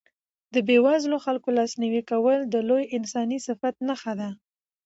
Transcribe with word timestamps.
د 0.53 0.55
بېوزلو 0.67 1.17
خلکو 1.25 1.49
لاسنیوی 1.57 2.01
کول 2.11 2.39
د 2.43 2.55
لوی 2.69 2.83
انساني 2.97 3.39
صفت 3.47 3.75
نښه 3.87 4.13
ده. 4.19 4.29